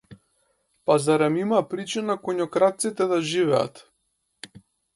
Па 0.89 0.95
зарем 1.03 1.35
има 1.41 1.59
причина 1.75 2.17
коњокрадците 2.25 3.09
да 3.15 3.23
живеат? 3.35 3.81